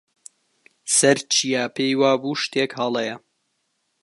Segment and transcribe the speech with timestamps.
[0.97, 3.15] سەرچیا پێی وا بوو شتێک هەڵەیە.